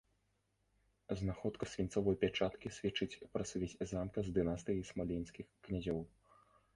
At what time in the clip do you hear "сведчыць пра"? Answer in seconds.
2.77-3.43